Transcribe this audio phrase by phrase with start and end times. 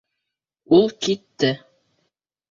[0.77, 1.51] Ул китте.